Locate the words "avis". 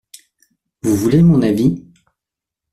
1.43-1.83